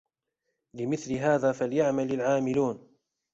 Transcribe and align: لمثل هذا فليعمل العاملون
لمثل 0.73 1.13
هذا 1.13 1.51
فليعمل 1.51 2.13
العاملون 2.13 2.89